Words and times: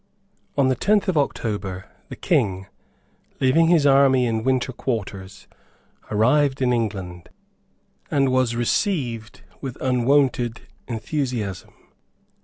On 0.57 0.67
the 0.67 0.73
tenth 0.75 1.07
of 1.07 1.15
October, 1.15 1.85
the 2.09 2.15
King, 2.15 2.65
leaving 3.39 3.67
his 3.67 3.85
army 3.85 4.25
in 4.25 4.43
winter 4.43 4.73
quarters, 4.73 5.45
arrived 6.09 6.59
in 6.59 6.73
England, 6.73 7.29
and 8.09 8.31
was 8.31 8.55
received 8.55 9.43
with 9.61 9.77
unwonted 9.79 10.61
enthusiasm. 10.87 11.73